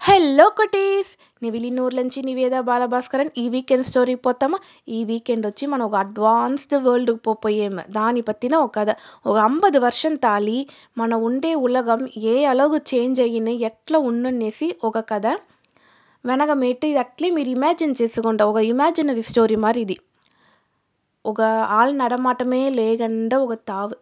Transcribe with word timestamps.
Hello 0.00 0.44
కొటీస్! 0.50 1.10
నివిలినూర్ 1.42 1.94
నుంచి 1.94 2.18
నివేద 2.22 2.60
బాలభాస్కరన్ 2.60 3.30
ఈ 3.36 3.48
weekend 3.48 3.86
story 3.86 4.14
పోతామా? 4.16 4.58
ఈ 4.88 5.04
వీకెండ్ 5.04 5.46
వచ్చి 5.46 5.64
మనం 5.66 5.84
ఒక 5.86 5.96
అడ్వాన్స్డ్ 5.96 6.74
వరల్డ్కి 6.86 7.20
పోపోయేము 7.26 7.82
దాని 7.88 8.20
పత్తిన 8.20 8.54
ఒక 8.56 8.72
కథ 8.78 8.90
ఒక 9.26 9.36
అంబదు 9.40 9.78
వర్షం 9.78 10.14
తాళి 10.16 10.56
మన 10.98 11.14
ఉండే 11.28 11.52
ఉలగం 11.66 12.02
ఏ 12.32 12.36
అలగు 12.44 12.78
చేంజ్ 12.92 13.20
అయ్యిన 13.20 13.52
ఎట్లా 13.68 14.00
ఉండనేసి 14.10 14.68
ఒక 14.82 14.98
కథ 15.12 15.26
వెనగమేటి 16.24 16.88
ఇది 16.88 17.00
అట్లే 17.04 17.30
మీరు 17.30 17.50
ఇమాజిన్ 17.50 17.94
చేసుకుంటా 18.00 18.46
ఒక 18.46 18.62
ఇమాజినరీ 18.72 19.24
స్టోరీ 19.30 19.58
మరి 19.58 19.82
ఇది. 19.86 19.96
ఒక 21.24 21.40
ఆల్ 21.78 21.94
నడమాటమే 21.98 22.62
లేకుండా 22.78 23.38
ఒక 23.46 23.54
తావు 23.68 23.96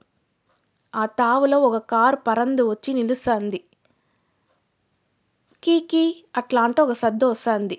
ఆ 0.95 1.07
తావులో 1.21 1.59
ఒక 1.61 1.79
కారు 1.93 2.21
పరందు 2.27 2.63
వచ్చి 2.71 2.93
నిలుస్తుంది. 2.95 3.59
కీ 5.63 5.75
కీ 5.91 6.03
అట్లా 6.37 6.61
అంటే 6.63 6.83
ఒక 6.83 6.93
సద్దు 6.93 7.27
వస్తుంది. 7.27 7.77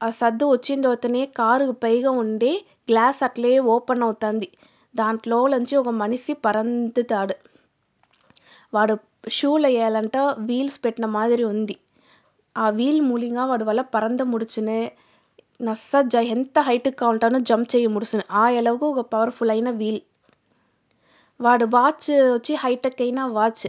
ఆ 0.00 0.08
సద్దు 0.10 0.44
వచ్చిన 0.46 0.78
తర్వాతనే 0.80 1.26
కారు 1.38 1.72
పైగా 1.84 2.10
ఉండే 2.22 2.50
గ్లాస్ 2.88 3.20
అట్లే 3.22 3.58
ఓపెన్ 3.66 4.02
అవుతుంది. 4.02 4.48
దాంట్లో 4.94 5.46
నుంచి 5.46 5.74
ఒక 5.76 5.88
మనిషి 6.02 6.32
పరందుతాడు. 6.44 7.34
వాడు 8.72 8.94
షూలు 9.28 9.66
వేయాలంట 9.66 10.16
వీల్స్ 10.48 10.78
పెట్టిన 10.84 11.06
మాదిరి 11.06 11.44
ఉంది. 11.44 11.76
ఆ 12.56 12.66
వీల్ 12.70 13.00
మూలింగా 13.00 13.44
వాడు 13.44 13.64
వల్ల 13.64 13.80
పరంద 13.94 14.20
ముడుచునే 14.32 14.80
నస్స 15.60 15.96
జ 16.04 16.16
ఎంత 16.34 16.58
హైట్కి 16.58 16.96
కావాలంటానో 16.96 17.38
జంప్ 17.40 17.68
చేయి 17.74 17.86
ముడుచునే 17.86 18.24
ఆ 18.32 18.44
ఎలాగో 18.50 18.86
ఒక 18.90 19.02
పవర్ఫుల్ 19.14 19.50
అయిన 19.50 19.70
వీల్. 19.80 20.00
వాడు 21.40 21.64
వాచ్ 21.74 22.10
వచ్చి 22.34 22.54
హైటెక్ 22.54 23.02
అయిన 23.02 23.22
వాచ్ 23.38 23.66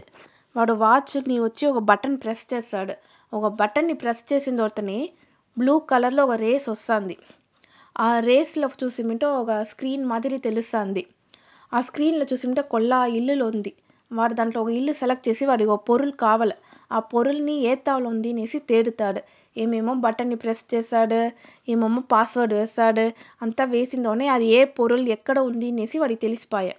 వాడు 0.56 0.74
వాచ్ని 0.84 1.38
వచ్చి 1.40 1.64
ఒక 1.68 1.82
బటన్ 1.90 2.18
ప్రెస్ 2.18 2.46
చేస్తాడు. 2.54 2.94
ఒక 3.34 3.48
బటన్ని 3.48 3.94
ప్రెస్ 3.94 4.34
చేసిన 4.34 4.56
తోటనే 4.58 5.10
బ్లూ 5.58 5.80
కలర్లో 5.80 6.26
ఒక 6.26 6.32
రేస్ 6.32 6.70
వస్తుంది. 6.70 7.18
ఆ 8.00 8.20
రేస్లో 8.20 8.70
చూసిమిటో 8.84 9.42
ఒక 9.42 9.62
స్క్రీన్ 9.62 10.06
మాదిరి 10.06 10.38
తెలుస్తుంది. 10.38 11.06
ఆ 11.74 11.82
స్క్రీన్లో 11.82 12.26
చూసిమింటే 12.34 12.62
కొల్ల 12.62 12.94
ఇల్లులు 12.94 13.46
ఉంది. 13.46 13.74
వాడు 14.12 14.34
దాంట్లో 14.34 14.62
ఒక 14.62 14.70
ఇల్లు 14.70 14.94
సెలెక్ట్ 14.94 15.30
చేసి 15.30 15.46
వాడికి 15.46 15.70
ఒక 15.70 15.84
పొరులు 15.90 16.12
కావాలి. 16.12 16.56
ఆ 16.92 17.00
పొరుల్ని 17.00 17.56
ఏ 17.60 17.76
తావులో 17.76 18.10
ఉంది 18.10 18.30
అనేసి 18.30 18.60
తేడుతాడు. 18.60 19.22
ఏమేమో 19.58 19.94
బటన్ని 19.94 20.36
ప్రెస్ 20.36 20.76
చేస్తాడు 20.76 21.32
ఏమేమో 21.72 22.02
పాస్వర్డ్ 22.12 22.54
వేస్తాడు 22.54 23.12
అంతా 23.42 23.66
వేసిందోనే 23.66 24.28
అది 24.28 24.46
ఏ 24.46 24.64
పొరులు 24.66 25.10
ఎక్కడ 25.10 25.40
ఉంది 25.40 25.70
అనేసి 25.70 26.00
వాడికి 26.00 26.22
తెలిసిపోయా. 26.22 26.76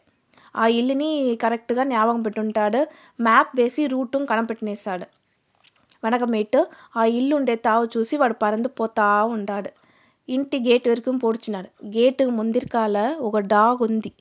ఆ 0.56 0.66
ఇల్లుని 0.66 1.36
కరెక్ట్గా 1.42 1.84
జ్ఞాపకం 1.84 2.22
పెట్టుంటాడు. 2.22 2.86
మ్యాప్ 3.20 3.52
వేసి 3.56 3.86
రూటు 3.86 4.19
కనిపెట్టినేస్తాడు 4.25 5.23
వెనకమేட்டு 6.05 6.60
ఆ 6.97 7.05
ఇల్లు 7.05 7.36
ఉండే 7.36 7.56
తావు 7.56 7.84
చూసి 7.84 8.16
వాడు 8.16 8.34
పరందు 8.34 8.69
పోతా 8.69 9.24
ఉండాడు. 9.24 9.70
ఇంటి 10.28 10.58
గేట్ 10.58 10.88
వరకు 10.88 11.19
పొడిచినాడు. 11.19 11.86
గేటు 11.86 12.24
ముందిరికాల 12.24 13.16
ఒక 13.20 13.38
డాగ్ 13.38 13.83
ఉంది. 13.83 14.12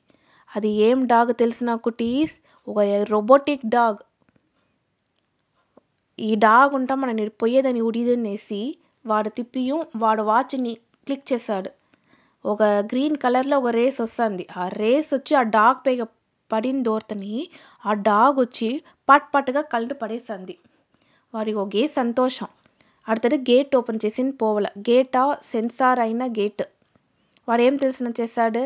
అది 0.56 0.68
ఏం 0.68 1.06
డాగ్ 1.06 1.34
తెలిసిన 1.34 1.74
కుటీస్ 1.74 2.34
ఒక 2.68 2.78
రోబోటిక్ 3.10 3.66
డాగ్. 3.66 3.96
ఈ 6.18 6.34
డాగ్ 6.34 6.74
ఉంటా 6.74 6.94
మనం 6.94 7.28
పోయేదని 7.42 7.80
ఉడిదనేసి 7.80 8.76
వాడు 9.06 9.28
తిప్పియు 9.28 9.86
వాడు 9.96 10.22
వాచ్ని 10.22 10.74
క్లిక్ 11.06 11.32
చేశాడు. 11.32 11.70
ఒక 12.44 12.62
గ్రీన్ 12.62 13.16
కలర్లో 13.16 13.58
ఒక 13.58 13.66
రేస్ 13.66 14.00
వస్తుంది. 14.00 14.46
ఆ 14.56 14.68
రేస్ 14.68 15.14
వచ్చి 15.14 15.36
ఆ 15.36 15.42
డాగ్ 15.42 15.86
పైగా 15.86 16.06
పడిన 16.52 16.82
దోర్తని 16.82 17.48
ఆ 17.86 17.92
డాగ్ 17.92 18.40
వచ్చి 18.40 18.82
పట్ 19.08 19.34
పట్టుగా 19.34 19.60
కళ్ళు 19.60 19.94
పడేసింది 19.94 20.58
వాడికి 21.33 21.57
ఒకే 21.57 21.87
సంతోషం 21.87 22.47
அடுத்தது 23.07 23.35
గేట్ 23.35 23.75
ఓపెన్ 23.75 23.99
చేసి 24.05 24.31
పోవాల 24.31 24.67
గేటా 24.89 25.37
సెన్సార్ 25.41 25.99
అయిన 25.99 26.23
గేట్ 26.27 26.63
వాడు 27.49 27.61
ఏం 27.61 27.75
తెలిసిన 27.75 28.07
చేశాడు 28.19 28.63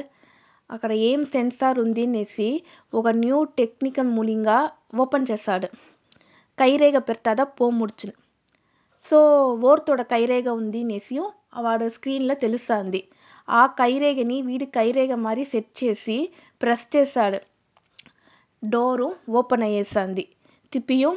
అక్కడ 0.71 0.91
ఏం 0.91 1.25
సెన్సార్ 1.25 1.79
ఉంది 1.79 2.03
అనేసి 2.03 2.63
ఒక 2.93 3.07
న్యూ 3.07 3.43
టెక్నికల్ 3.43 4.07
మూలింగా 4.07 4.57
ఓపెన్ 4.99 5.27
చేశాడు 5.31 5.67
కైరేగ 6.59 6.97
పెడతాదా 6.99 7.43
పో 7.43 7.69
ముడుచును 7.69 8.13
సో 9.03 9.17
ఓర్తోడ 9.63 10.01
కైరేగ 10.01 10.49
ఉంది 10.49 10.81
అనేసి 10.81 11.15
వాడు 11.57 11.89
స్క్రీన్లో 11.89 12.33
తెలుస్తుంది 12.33 13.01
ఆ 13.49 13.65
కైరేగని 13.65 14.41
వీడి 14.41 14.65
కైరేగ 14.65 15.15
మరి 15.15 15.45
సెట్ 15.45 15.83
చేసి 15.83 16.29
ప్రెస్ 16.61 16.95
చేశాడు 16.95 17.39
డోరు 18.63 19.15
ఓపెన్ 19.29 19.63
అయ్యేసింది 19.63 20.27
తిప్పియు 20.73 21.09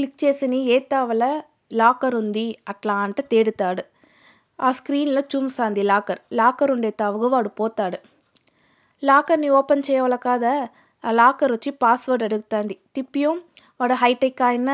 క్లిక్ 0.00 0.24
చేసిన 0.24 0.54
ఏతావల 0.54 1.24
లాకర్ 1.72 2.14
ఉంది 2.14 2.44
అట్లా 2.68 2.94
అంటే 2.96 3.22
తేడుతాడు. 3.22 3.82
ఆ 4.60 4.72
స్క్రీన్లో 4.72 5.20
చూంసాంది 5.20 5.82
లాకర్. 5.82 6.20
లాకర్ 6.32 6.70
ఉండే 6.70 6.90
తావుగా 6.90 7.28
వాడు 7.28 7.48
పోతాడు. 7.48 7.98
లాకర్ని 9.04 9.48
ఓపెన్ 9.48 9.82
చేయవల 9.90 10.16
కాదా? 10.16 10.68
ఆ 11.04 11.10
లాకర్ 11.10 11.52
వచ్చి 11.52 11.70
పాస్వర్డ్ 11.72 12.22
అడుగుతాంది. 12.22 12.76
తిప్పియు 12.94 13.30
వాడు 13.80 13.92
హైటెక్ 13.92 14.42
అయిన 14.42 14.70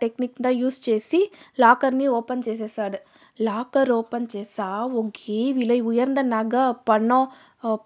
టెక్నిక్ 0.00 0.42
దా 0.42 0.48
యూస్ 0.48 0.88
చేసి 0.88 1.20
లాకర్ని 1.60 2.06
ఓపెన్ 2.06 2.42
చేసేసాడు. 2.48 2.98
లాకర్ 3.42 3.90
ఓపెన్ 3.90 4.26
చేసా? 4.36 4.68
ఒకే 4.84 5.52
విల 5.52 5.80
உயர்ந்த 5.82 6.22
నగ 6.22 6.54
பணம் 6.88 7.28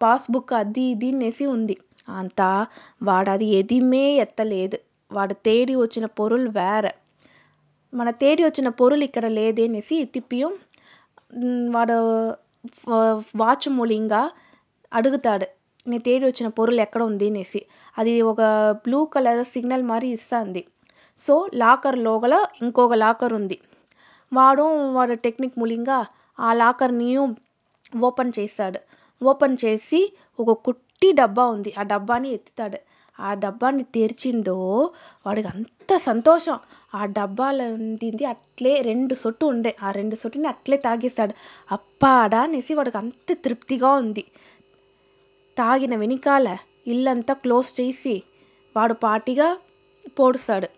పాస్బుక్ 0.03 0.53
అది 0.53 0.82
ఇది 0.94 1.11
అనేసి 1.11 1.47
ఉంది. 1.47 1.76
అంతా 2.09 2.66
వాడది 3.03 3.47
ఎదిమే 3.47 4.16
ఎత్తలేదు. 4.16 4.78
వాడు 5.14 5.34
తేడి 5.47 5.75
వచ్చిన 5.76 6.06
పొరులు 6.19 6.48
వేరే. 6.58 6.92
మన 7.94 8.10
తేడి 8.10 8.42
వచ్చిన 8.44 8.69
పొరులు 8.78 9.04
ఇక్కడ 9.04 9.26
లేదే 9.38 9.64
అనేసి 9.69 9.97
తిప్పియం. 10.14 10.52
వాడు 11.75 11.97
వాచ్ 13.36 13.69
మూలింగా 13.69 14.22
అడుగుతాడు 14.92 15.47
నీ 15.86 15.98
తేడి 15.98 16.25
వచ్చిన 16.26 16.48
పొరులు 16.48 16.80
ఎక్కడ 16.80 17.02
ఉంది? 17.02 17.26
అనేసి. 17.30 17.60
అది 17.98 18.12
ఒక 18.22 18.41
బ్లూ 18.84 19.04
కలర్ 19.14 19.44
సిగ్నల్ 19.47 19.82
మరి 19.82 20.08
ఇస్తుంది. 20.16 20.62
సో 21.19 21.34
లాకర్ 21.54 21.98
లోగల 21.98 22.34
ఇంకొక 22.62 22.94
లాకర్ 22.94 23.34
ఉంది. 23.41 23.58
వాడు 24.32 24.64
వాడు 24.96 25.14
టెక్నిక్ 25.14 25.58
మూలింగా 25.58 25.98
ఆ 26.41 26.52
లాకర్ని 26.52 27.10
ఓపెన్ 28.00 28.32
చేస్తాడు 28.38 28.81
ఓపెన్ 29.22 29.56
చేసి 29.64 30.00
ఒక 30.41 30.52
కుట్టి 30.66 31.12
డబ్బా 31.12 31.44
ఉంది. 31.56 31.70
ఆ 31.78 31.82
డబ్బాని 31.92 32.28
ఎత్తుతాడు. 32.31 32.78
ఆ 33.20 33.34
డబ్బాని 33.34 33.82
తెరిచిందో 33.82 34.91
వాడికి 35.26 35.48
అంత 35.48 35.97
సంతోషం. 35.97 36.58
ఆ 36.94 37.04
డబ్బాలో 37.04 37.64
ఉండింది 37.72 38.25
అట్లే 38.25 38.80
రెండు 38.80 39.14
సొట్టు 39.14 39.47
ఉండే. 39.47 39.76
ఆ 39.82 39.91
రెండు 39.91 40.14
సొట్టుని 40.14 40.48
అట్లే 40.48 40.76
తాగేస్తాడు 40.76 41.34
అప్పాడా 41.72 42.41
అనేసి 42.41 42.75
వాడికి 42.75 42.98
అంత 42.98 43.36
తృప్తిగా 43.44 43.92
ఉంది. 43.92 44.25
తాగిన 45.58 45.97
వెనకాల 45.97 46.56
ఇల్లంతా 46.86 47.34
క్లోజ్ 47.34 47.80
చేసి 47.80 48.22
వాడు 48.76 48.94
పాటిగా 48.94 49.58
పోడుస్తాడు. 50.19 50.69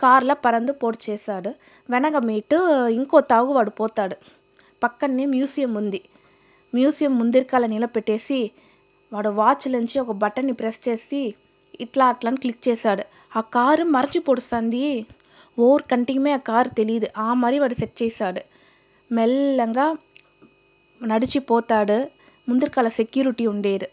కార్లో 0.00 0.34
పరందు 0.34 0.72
పొడి 0.72 1.10
చేశాడు. 1.10 1.54
వెనకమేటు 1.90 2.88
ఇంకో 2.88 3.20
తాగు 3.20 3.52
వాడు 3.52 3.70
పోతాడు. 3.70 4.16
పక్కనే 4.82 5.26
మ్యూజియం 5.26 5.74
ఉంది. 5.74 6.00
మ్యూజియం 6.74 7.18
ముందరికాల 7.18 7.66
నిలబెట్టేసి 7.66 8.50
వాడు 9.12 9.28
వాచ్ 9.28 9.66
నుంచి 9.72 10.00
ఒక 10.00 10.10
బటన్ని 10.10 10.52
ప్రెస్ 10.52 10.88
చేసి 10.88 11.34
ఇట్లా 11.80 12.06
అట్లా 12.06 12.28
అని 12.28 12.40
క్లిక్ 12.40 12.68
చేశాడు. 12.68 13.04
ఆ 13.36 13.40
కారు 13.40 13.84
మరచి 13.84 14.18
పొడుస్తుంది. 14.18 15.06
ఓర్ 15.58 15.82
కంటికి 15.82 16.32
ఆ 16.32 16.36
కారు 16.36 16.68
తెలియదు 16.68 17.08
ఆ 17.18 17.34
మరి 17.34 17.58
వాడు 17.58 17.74
సెట్ 17.74 18.02
చేశాడు. 18.02 18.42
మెల్లంగా 19.12 19.86
నడిచిపోతాడు 21.02 21.98
ముందరికాల 22.48 22.88
సెక్యూరిటీ 22.88 23.46
ఉండేరు 23.46 23.88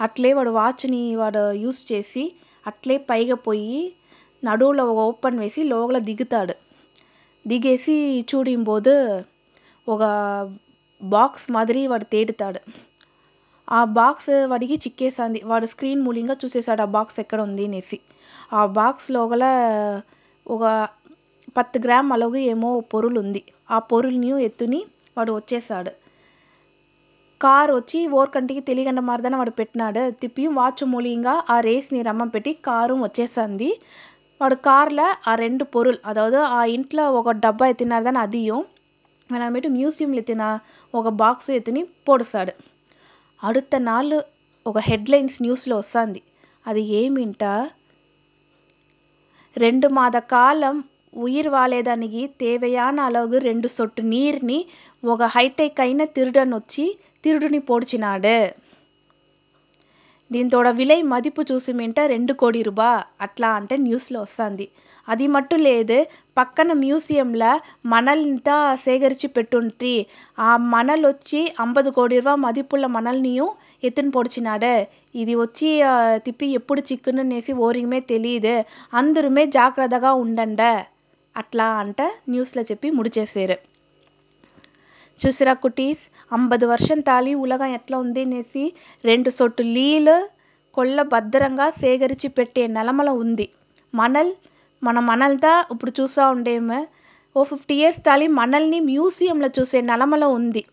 అట్లే 0.00 0.32
వాడు 0.32 0.50
వాచ్ని 0.50 1.16
వాడు 1.16 1.52
యూస్ 1.52 1.92
చేసి 1.92 2.32
అట్లే 2.66 2.96
పైగా 2.98 3.34
పోయి 3.34 3.92
నడువులో 4.44 4.84
ఓపెన్ 4.92 5.38
వేసి 5.38 5.62
లోపల 5.62 5.98
దిగుతాడు. 5.98 6.54
దిగేసి 7.46 7.96
చూడింబోదు 8.30 9.24
ఒక 9.88 10.02
బాక్స్ 11.02 11.50
మాదిరి 11.50 11.86
వాడు 11.86 12.04
తేడుతాడు. 12.04 12.60
ఆ 13.68 13.80
బాక్స్ 13.96 14.32
వాడికి 14.50 14.76
చిక్కేసింది 14.76 15.40
వాడు 15.44 15.66
స్క్రీన్ 15.66 16.02
మూల్యంగా 16.02 16.34
చూసేసాడు 16.42 16.82
ఆ 16.82 16.88
బాక్స్ 16.96 17.18
ఎక్కడ 17.20 17.40
ఉంది 17.40 17.64
అనేసి. 17.68 17.98
ఆ 18.52 18.62
బాక్స్ 18.78 19.08
లోగల 19.10 19.44
ఒక 20.46 20.64
పత్తు 21.56 21.78
గ్రామ్ 21.78 22.10
అలాగే 22.12 22.40
ఏమో 22.52 22.70
పొరులు 22.92 23.18
ఉంది. 23.24 23.42
ఆ 23.70 23.78
పొరుల్ని 23.90 24.30
ఎత్తుని 24.48 24.80
వాడు 25.16 25.32
వచ్చేసాడు 25.32 25.92
కార్ 27.40 27.70
వచ్చి 27.72 27.98
ఓర్ 28.18 28.30
కంటికి 28.30 28.60
తెలియకుండా 28.60 29.02
మాదిరిదాన 29.02 29.36
వాడు 29.36 29.54
పెట్టినాడు. 29.58 30.02
తిప్పి 30.20 30.44
వాచ్ 30.58 30.84
మూలంగా 30.92 31.34
ఆ 31.50 31.56
రేస్ని 31.60 32.00
రమ్మం 32.02 32.28
పెట్టి 32.28 32.52
కారు 32.68 32.94
వచ్చేసింది 33.02 33.70
వాడు 34.40 34.56
కార్లో 34.66 35.06
ఆ 35.28 35.34
రెండు 35.34 35.64
పొరులు 35.74 35.98
அதாவது 36.06 36.38
ఆ 36.56 36.62
ఇంట్లో 36.76 37.04
ఒక 37.20 37.30
డబ్బా 37.44 37.66
ఎత్తినారు 37.66 38.04
దాని 38.04 38.20
అదిயும் 38.24 38.64
మనమేటు 39.30 39.68
మ్యూజియంలో 39.76 40.20
ఎత్తిన 40.22 40.42
ఒక 40.94 41.08
బాక్స్ 41.20 41.50
ఎత్తుని 41.50 41.82
పొడిసాడు 42.08 42.52
అడుత 43.44 43.76
నాళ్ళు 43.76 44.24
ఒక 44.66 44.78
హెడ్లైన్స్ 44.78 45.42
న్యూస్లో 45.42 45.76
వస్తుంది. 45.76 46.22
అది 46.66 46.80
ఏమింట? 46.80 47.44
రెండు 49.56 49.88
మాద 49.88 50.16
కాలం 50.16 50.84
ఉయిర్ 51.14 51.48
வாழேதானிகி 51.48 52.26
தேவையான 52.26 53.02
அளவு 53.02 53.36
రెండు 53.38 53.68
సొట్టు 53.68 54.02
నీరుని 54.02 54.64
ఒక 55.04 55.22
హైటెక్ 55.22 55.80
అయిన 55.80 56.04
తిరుడనొచ్చి 56.04 56.98
తిరుడుని 57.24 57.58
పోడ్చినాడు. 57.58 58.65
దీంతோட 60.30 60.68
మదిపు 61.12 61.42
చూసి 61.42 61.52
చూసిమేంటే 61.52 62.02
రెండు 62.06 62.32
కోడి 62.32 62.60
రూబా 62.62 62.88
అట్లా 63.20 63.48
అంటే 63.58 63.74
న్యూస్లో 63.84 64.18
వస్తాంది. 64.20 64.66
అది 65.08 65.26
మట్టు 65.26 65.56
లేదు. 65.66 65.98
పక్కన 66.36 66.70
మ్యూజియంల 66.80 67.44
మణల్నంతా 67.86 68.56
సేకరించి 68.76 69.28
పెట్టుంటి 69.28 69.92
ఆ 70.38 70.50
మణలొచ్చి 70.72 71.40
అంబదు 71.60 71.90
కోడి 71.90 72.18
రూవా 72.20 72.34
மதிப்புள்ள 72.44 72.86
மணல்னியும் 72.96 73.52
எத்துன்னு 73.82 74.14
போடிச்சினாட 74.16 74.64
ఇది 75.14 75.34
వచ్చి 75.36 75.70
తిప్పి 76.26 76.48
ఎప్పుడు 76.58 76.82
చిక్కుననేసి 76.90 77.54
ఓరిగమే 77.66 78.00
తెలియదు 78.12 78.54
అందరుమే 78.92 79.44
జాగ్రత్తగా 79.56 80.12
ఉండండ. 80.24 80.60
అట్లా 81.36 81.66
అంట 81.76 82.00
న్యూస్లో 82.28 82.62
చెప్పి 82.70 82.90
ముడిచేశారు 82.90 83.56
చూసిరా 85.20 85.52
కుటీస్ 85.52 86.02
అంబదు 86.32 86.66
వర్షం 86.66 87.00
తాళి 87.00 87.34
ఉలగం 87.34 87.66
ఎట్లా 87.66 87.98
ఉంది 87.98 88.22
అనేసి 88.22 88.72
రెండు 89.04 89.30
సొట్టు 89.30 89.62
నీళ్ళు 89.62 90.28
కొల్ల 90.74 91.02
భద్రంగా 91.02 91.70
సేకరించి 91.70 92.28
పెట్టే 92.28 92.66
నెలమల 92.66 93.10
ఉంది. 93.10 93.48
మనల్ 93.94 94.32
మన 94.82 94.98
మనల్దా 95.00 95.66
ఇప్పుడు 95.70 95.92
చూసా 96.00 96.30
ఉండేము. 96.30 96.86
ఓ 97.36 97.42
ఫిఫ్టీ 97.42 97.74
ఇయర్స్ 97.74 97.98
తాళి 97.98 98.26
మనల్ని 98.26 98.80
మ్యూజియంలో 98.80 99.48
చూసే 99.60 99.80
నెలమల 99.80 100.24
ఉంది. 100.24 100.64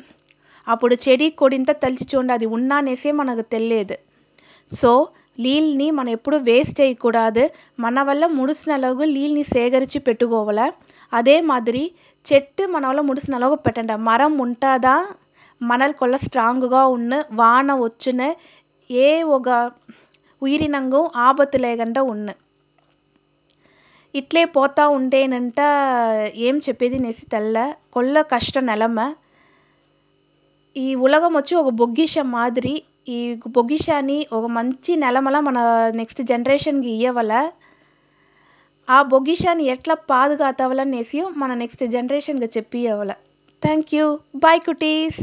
అప్పుడు 0.68 0.96
చెడి 1.10 1.30
కొడింత 1.30 1.72
తలిచిచోండి 1.72 2.34
అది 2.34 2.46
ఉన్నానేసే 2.46 3.12
మనకు 3.12 3.42
తెలియదు. 3.42 3.96
సో, 4.76 5.08
నీళ్ళని 5.40 5.92
మనం 5.92 6.10
ఎప్పుడు 6.10 6.38
వేస్ట్ 6.38 6.82
చేయకూడదు 6.82 7.50
మన 7.80 8.02
వల్ల 8.02 8.26
ముడిసిన 8.26 8.76
లోగు 8.76 9.04
నీళ్ళని 9.04 9.44
సేకరించి 9.44 10.00
పెట్టుకోవాల. 10.00 10.72
అదే 11.14 11.42
మాదిరి 11.42 11.92
చెట్టు 12.27 12.63
మన 12.67 12.85
వల్ల 12.87 13.01
ముడిసిన 13.01 13.35
அளவு 13.35 13.57
పెట్టండి 13.59 13.97
మరం 14.03 14.33
ఉంటుందా 14.39 14.97
మనల్ 15.61 15.95
కొల్ల 15.95 16.17
స్ట్రాంగ్గా 16.17 16.83
ఉన్న 16.89 17.15
వాన 17.33 17.73
వచ్చున 17.79 18.23
ఏ 18.91 19.09
ఒక 19.31 19.49
ఉయిరినంగు 20.43 21.01
ఆపత్తు 21.19 21.59
లేకుండా 21.59 22.03
ఉన్న 22.07 22.29
ఇట్లే 24.15 24.43
పోతా 24.49 24.85
ఉంటేనంట 24.89 25.61
ఏం 26.47 26.57
చెప్పేది 26.59 26.97
అనేసి 26.97 27.25
తెల్ల 27.27 27.57
కొల్ల 27.91 28.21
కష్ట 28.31 28.59
నెలమ 28.65 29.01
ఈ 30.77 30.89
ఉలగం 30.99 31.33
వచ్చి 31.35 31.55
ఒక 31.55 31.71
బొగ్గిషం 31.75 32.27
మాదిరి 32.31 32.75
ఈ 33.09 33.19
బొగ్గిషాన్ని 33.49 34.19
ఒక 34.33 34.47
మంచి 34.51 34.93
నెలమల 34.97 35.37
మన 35.41 35.59
నెక్స్ట్ 35.95 36.23
జనరేషన్కి 36.23 36.91
ఇయ్యవల 36.91 37.33
ఆ 38.88 39.02
బొగ్గిషాన్ని 39.04 39.66
ఎట్లా 39.66 39.96
పాదుగాతవలనేసి 40.10 41.22
మన 41.38 41.54
నెక్స్ట్ 41.54 41.84
జనరేషన్కి 41.88 42.50
చెప్పియవల 42.58 43.12
థ్యాంక్ 43.64 43.94
యూ 43.96 44.06
బాయ్ 44.36 44.62
కుటీస్. 44.62 45.20